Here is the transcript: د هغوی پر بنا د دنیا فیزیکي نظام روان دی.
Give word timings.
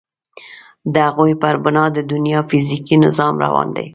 د 0.93 0.95
هغوی 1.07 1.33
پر 1.41 1.55
بنا 1.63 1.85
د 1.93 1.97
دنیا 2.11 2.39
فیزیکي 2.49 2.95
نظام 3.05 3.33
روان 3.45 3.67
دی. 3.75 3.87